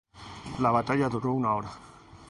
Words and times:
La 0.57 0.71
batalla 0.71 1.09
duró 1.09 1.33
una 1.33 1.53
hora. 1.53 1.69